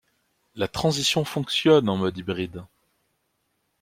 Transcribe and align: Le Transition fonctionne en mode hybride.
Le 0.55 0.67
Transition 0.67 1.23
fonctionne 1.25 1.87
en 1.87 1.95
mode 1.95 2.17
hybride. 2.17 2.65